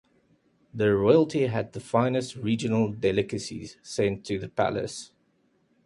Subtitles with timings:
[0.73, 5.11] The royalty had the finest regional delicacies sent to the palace.